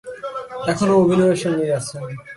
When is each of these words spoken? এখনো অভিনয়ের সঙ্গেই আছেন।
এখনো 0.71 0.93
অভিনয়ের 1.03 1.39
সঙ্গেই 1.43 1.71
আছেন। 1.79 2.03